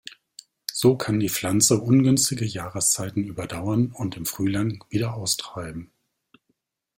[0.73, 5.91] So kann die Pflanze ungünstige Jahreszeiten überdauern und im Frühling wieder austreiben.